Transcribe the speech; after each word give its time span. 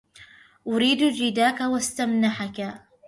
أريد 0.67 1.03
جداك 1.03 1.61
وأستمنحك 1.61 2.73